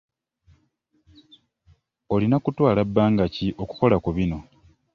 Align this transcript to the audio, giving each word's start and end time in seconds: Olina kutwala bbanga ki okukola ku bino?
Olina 2.13 2.37
kutwala 2.43 2.81
bbanga 2.87 3.25
ki 3.35 3.47
okukola 3.63 3.95
ku 4.03 4.09
bino? 4.17 4.39